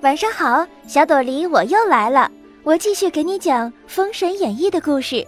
[0.00, 2.30] 晚上好，小朵梨，我又来了。
[2.62, 5.26] 我继续给你讲《封神演义》的故事。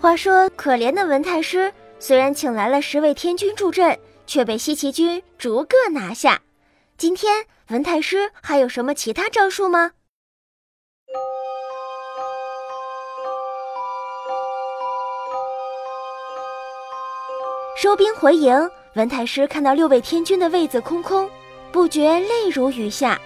[0.00, 6.40] 话说，可怜的文太师虽然请来了十位天君助阵，却被西岐军逐个拿下。
[6.96, 9.90] 今天，文太师还有什么其他招数吗？
[17.76, 21.28] 收兵回营，文太师看到六位天君的位子空空，
[21.70, 23.20] 不觉泪如雨下。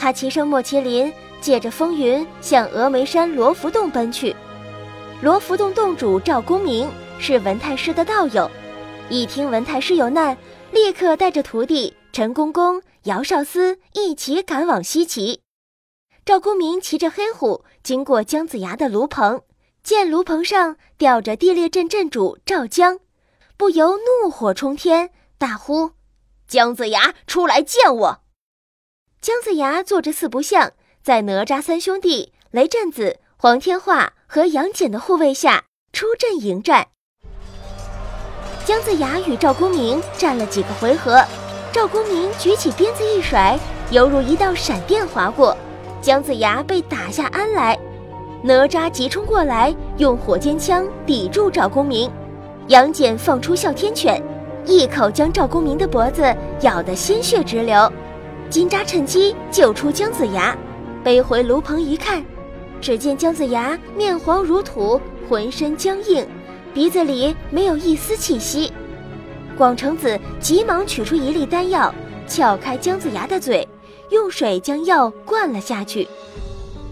[0.00, 4.34] 他骑上莫麒麟，借着风云向峨眉山罗浮洞奔去。
[5.20, 8.50] 罗浮洞洞主赵公明是文太师的道友，
[9.10, 10.34] 一听文太师有难，
[10.72, 15.42] 立刻带着徒弟陈公公、姚少司一起赶往西岐。
[16.24, 19.42] 赵公明骑着黑虎经过姜子牙的炉棚，
[19.82, 23.00] 见炉棚上吊着地裂阵阵主赵江，
[23.58, 25.90] 不由怒火冲天，大呼
[26.48, 28.20] ：“姜子牙，出来见我！”
[29.22, 30.70] 姜子牙坐着四不像，
[31.02, 36.86] 在哪吒三兄弟、雷震子、黄天化和杨戬的护卫下出阵迎战。
[38.64, 41.22] 姜子牙与赵公明战了几个回合，
[41.70, 43.58] 赵公明举起鞭子一甩，
[43.90, 45.54] 犹如一道闪电划过，
[46.00, 47.78] 姜子牙被打下鞍来。
[48.42, 52.10] 哪吒急冲过来，用火尖枪抵住赵公明，
[52.68, 54.22] 杨戬放出哮天犬，
[54.64, 57.92] 一口将赵公明的脖子咬得鲜血直流。
[58.50, 60.58] 金吒趁机救出姜子牙，
[61.04, 62.22] 背回炉棚一看，
[62.80, 66.26] 只见姜子牙面黄如土，浑身僵硬，
[66.74, 68.72] 鼻子里没有一丝气息。
[69.56, 71.94] 广成子急忙取出一粒丹药，
[72.26, 73.66] 撬开姜子牙的嘴，
[74.10, 76.08] 用水将药灌了下去。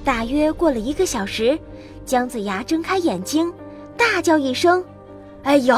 [0.04, 1.58] 大约过了一个小时，
[2.04, 3.52] 姜子牙睁开眼睛，
[3.96, 4.84] 大叫一声
[5.42, 5.76] ：“哎呦，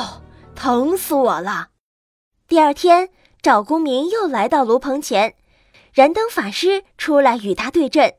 [0.54, 1.68] 疼死我了！”
[2.46, 3.08] 第二天，
[3.40, 5.32] 赵公明又来到炉棚前。
[5.92, 8.14] 燃灯法师出来与他对阵，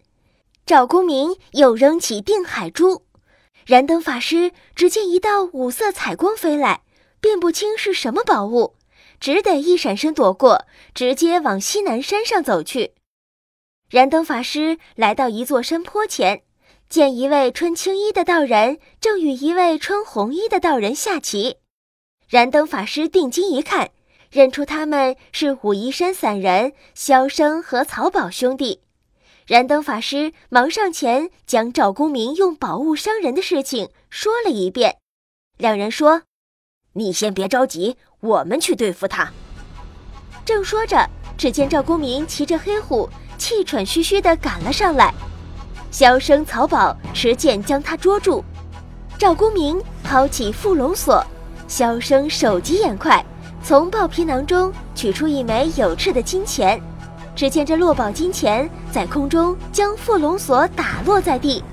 [0.65, 3.05] 赵公明又扔起定海珠，
[3.65, 6.83] 燃灯法师只见一道五色彩光飞来，
[7.21, 8.75] 辨不清是什么宝物，
[9.21, 12.93] 只得一闪身躲过，直接往西南山上走去。
[13.89, 16.43] 燃灯法师来到一座山坡前，
[16.89, 21.55] 见一位穿青衣的道人正与一位穿红衣的道人下棋，
[22.27, 23.91] 燃灯法师定睛一看。
[24.31, 28.79] 认出他们是武夷山散人萧生和曹宝兄弟，
[29.45, 34.95] 燃灯法师忙上前将赵公明用宝物伤人的事情说了一遍。
[35.57, 36.21] 两人说
[36.95, 39.29] ：“你先别着急，我们去对付他。”
[40.45, 41.05] 正说着，
[41.37, 45.13] 只见赵公明骑着黑虎，气喘吁吁地赶了上来。
[45.91, 48.41] 萧生、曹宝持剑将他捉住。
[49.17, 51.21] 赵公明抛起缚龙索，
[51.67, 53.23] 萧生手疾眼快。
[53.63, 56.81] 从豹皮囊中取出一枚有翅的金钱，
[57.35, 61.63] 只见这落宝金钱在空中将缚龙索打落在地，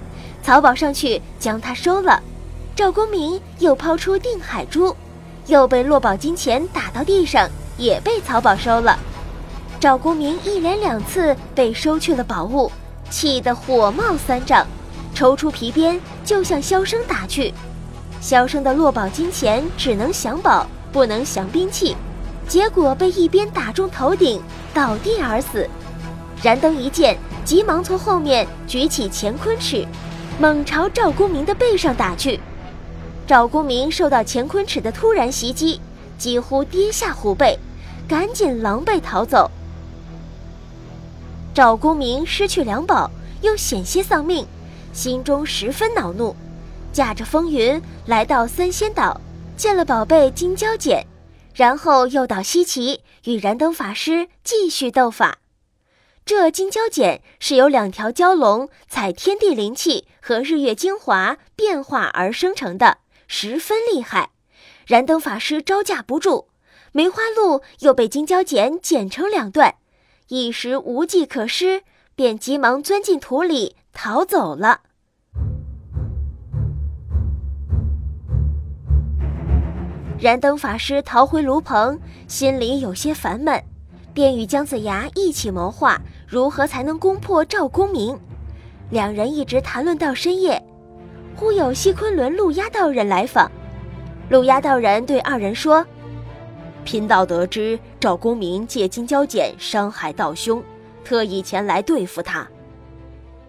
[0.42, 2.22] 曹宝上去将它收了。
[2.76, 4.94] 赵公明又抛出定海珠，
[5.46, 8.98] 又被落宝金钱打到地上，也被曹宝收了。
[9.80, 12.70] 赵公明一连两次被收去了宝物，
[13.10, 14.66] 气得火冒三丈，
[15.14, 17.52] 抽出皮鞭就向萧生打去。
[18.20, 20.66] 萧生的落宝金钱只能降宝。
[20.92, 21.96] 不能降兵器，
[22.46, 24.40] 结果被一鞭打中头顶，
[24.72, 25.68] 倒地而死。
[26.42, 29.86] 燃灯一见，急忙从后面举起乾坤尺，
[30.38, 32.38] 猛朝赵公明的背上打去。
[33.26, 35.80] 赵公明受到乾坤尺的突然袭击，
[36.16, 37.58] 几乎跌下虎背，
[38.08, 39.50] 赶紧狼狈逃走。
[41.52, 43.10] 赵公明失去两宝，
[43.42, 44.46] 又险些丧命，
[44.92, 46.34] 心中十分恼怒，
[46.92, 49.20] 驾着风云来到三仙岛。
[49.58, 51.04] 见了宝贝金蛟剪，
[51.52, 55.38] 然后又到西岐与燃灯法师继续斗法。
[56.24, 64.30] 这金蛟剪是由两条蛟龙采天地灵气和日月精华变化而生成的，十分厉害。
[64.86, 66.46] 燃灯法师招架不住，
[66.92, 69.74] 梅花鹿又被金蛟剪剪成两段，
[70.28, 71.82] 一时无计可施，
[72.14, 74.82] 便急忙钻进土里逃走了。
[80.20, 83.62] 燃灯法师逃回炉棚，心里有些烦闷，
[84.12, 88.18] 便与姜子牙一起谋划如何才能攻破赵公明。
[88.90, 90.60] 两人一直谈论到深夜，
[91.36, 93.48] 忽有西昆仑陆压道人来访。
[94.28, 95.86] 陆压道人对二人说
[96.84, 100.60] ：“贫道得知赵公明借金蛟剪伤害道兄，
[101.04, 102.44] 特意前来对付他。”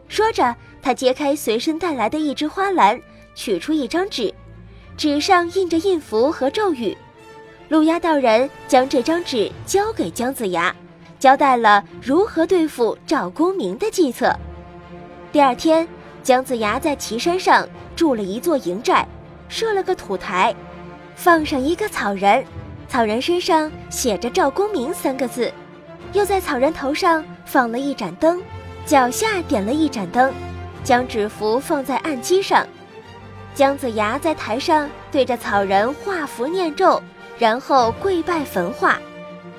[0.07, 3.01] 说着，他揭开随身带来的一只花篮，
[3.33, 4.31] 取出一张纸。
[4.99, 6.97] 纸上印着印符和咒语，
[7.69, 10.75] 路压道人将这张纸交给姜子牙，
[11.17, 14.35] 交代了如何对付赵公明的计策。
[15.31, 15.87] 第二天，
[16.21, 17.65] 姜子牙在岐山上
[17.95, 19.07] 筑了一座营寨，
[19.47, 20.53] 设了个土台，
[21.15, 22.43] 放上一个草人，
[22.89, 25.49] 草人身上写着“赵公明”三个字，
[26.11, 28.43] 又在草人头上放了一盏灯，
[28.85, 30.33] 脚下点了一盏灯，
[30.83, 32.67] 将纸符放在案几上。
[33.59, 37.03] 姜子牙在台上对着草人画符念咒，
[37.38, 38.97] 然后跪拜焚化，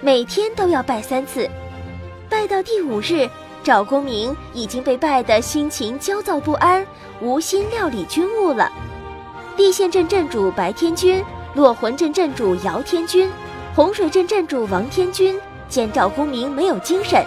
[0.00, 1.46] 每天都要拜三次，
[2.26, 3.28] 拜到第五日。
[3.62, 6.82] 赵公明已经被拜得心情焦躁不安，
[7.20, 8.72] 无心料理军务了。
[9.54, 11.22] 地县镇镇主白天君、
[11.54, 13.30] 落魂镇镇主姚天君、
[13.74, 15.38] 洪水镇镇主王天君
[15.68, 17.22] 见赵公明没有精神，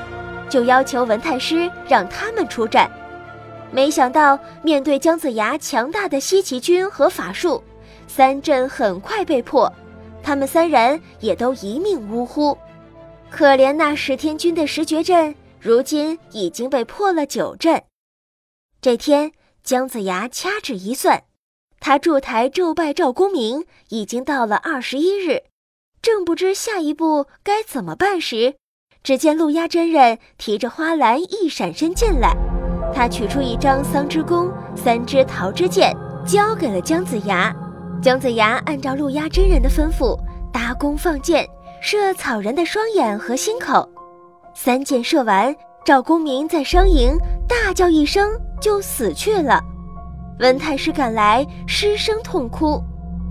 [0.49, 2.89] 就要求文太师让他们出战。
[3.73, 7.63] 没想到面对姜子牙强大的西岐军和法术，
[8.07, 9.71] 三阵很快被破，
[10.21, 12.57] 他们三人也都一命呜呼。
[13.31, 15.35] 可怜那十天军的石绝阵。
[15.59, 17.81] 如今已经被破了九阵。
[18.81, 19.31] 这天，
[19.63, 21.23] 姜子牙掐指一算，
[21.79, 25.43] 他筑台咒拜赵公明已经到了二十一日，
[26.01, 28.55] 正不知下一步该怎么办时，
[29.03, 32.35] 只见陆压真人提着花篮一闪身进来，
[32.93, 35.95] 他取出一张桑之弓、三支桃枝箭，
[36.25, 37.53] 交给了姜子牙。
[38.01, 40.17] 姜子牙按照陆压真人的吩咐，
[40.51, 41.47] 搭弓放箭，
[41.81, 43.87] 射草人的双眼和心口。
[44.53, 47.17] 三箭射完，赵公明在商营
[47.47, 48.29] 大叫一声，
[48.61, 49.61] 就死去了。
[50.39, 52.81] 文太师赶来，失声痛哭，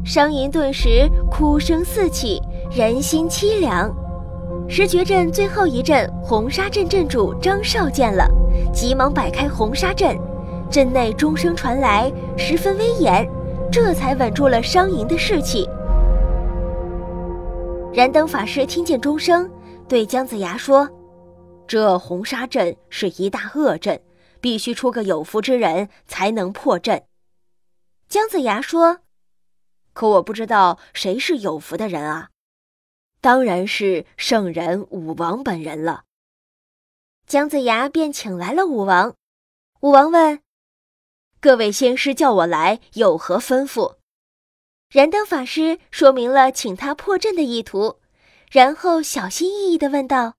[0.05, 3.95] 商营顿时哭声四起，人心凄凉。
[4.69, 8.27] 石绝镇最后一阵红沙镇镇主张绍见了，
[8.73, 10.19] 急忙摆开红沙阵，
[10.71, 13.29] 阵内钟声传来，十分威严，
[13.71, 15.69] 这才稳住了商营的士气。
[17.93, 19.51] 燃灯法师听见钟声，
[19.87, 20.89] 对姜子牙说。
[21.67, 24.01] 这红沙阵是一大恶阵，
[24.41, 27.03] 必须出个有福之人才能破阵。
[28.09, 28.99] 姜子牙说
[29.93, 32.29] ：“可我不知道谁是有福的人啊。”
[33.21, 36.03] 当然是圣人武王本人了。
[37.27, 39.15] 姜子牙便请来了武王。
[39.81, 40.41] 武王问
[41.41, 43.97] ：“各位仙师叫我来，有何吩咐？”
[44.91, 48.01] 燃灯法师说明了请他破阵的意图，
[48.51, 50.35] 然后小心翼翼地问道。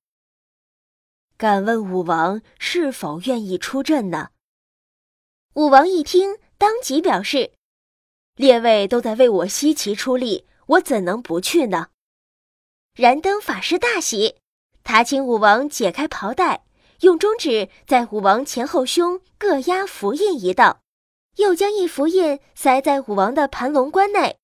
[1.35, 4.29] 敢问武王是否愿意出阵呢？
[5.55, 7.53] 武王一听，当即表示
[8.37, 11.87] ：“列位都在为我西岐出力，我怎能不去呢？”
[12.95, 14.37] 燃灯法师大喜，
[14.83, 16.63] 他请武王解开袍带，
[17.03, 20.77] 用中指在武王前后胸各压符印一道，
[21.35, 24.37] 又将一符印塞在武王的盘龙棺内，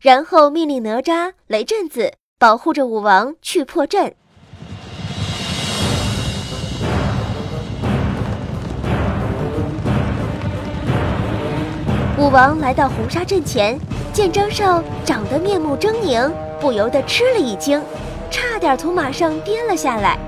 [0.00, 4.16] 然后命令哪吒、雷震子保护着武王去破阵。
[12.18, 13.78] 武王来到红沙阵前，
[14.14, 17.78] 见张绍长得面目狰狞，不由得吃了一惊，
[18.30, 20.18] 差点从马上跌了下来。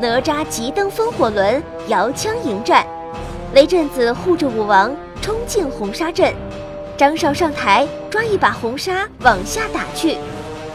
[0.00, 2.86] 哪吒急登风火轮，摇枪迎战，
[3.52, 6.32] 雷震子护着武王冲进红沙阵，
[6.96, 10.16] 张绍上台抓一把红沙往下打去，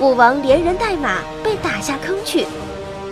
[0.02, 2.46] 武王连人带马被打下坑去，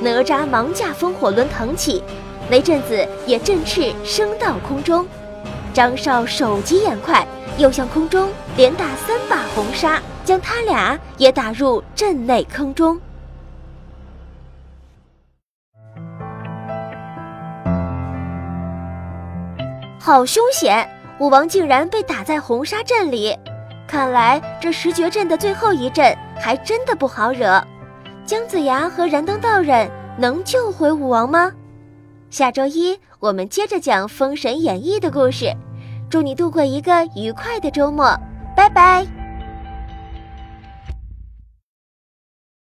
[0.01, 2.03] 哪吒忙驾风火轮腾起，
[2.49, 5.07] 雷震子也振翅升到空中。
[5.73, 7.25] 张绍手疾眼快，
[7.57, 12.99] 又向空中连打三把红沙，将他俩也打入阵内坑中。
[20.11, 20.85] 好凶险！
[21.21, 23.33] 武王竟然被打在红沙阵里，
[23.87, 27.65] 看来这十绝阵的最后一阵还真的不好惹。
[28.25, 31.49] 姜子牙和燃灯道人能救回武王吗？
[32.29, 35.49] 下周一我们接着讲《封神演义》的故事，
[36.09, 38.13] 祝你度过一个愉快的周末，
[38.53, 39.07] 拜拜。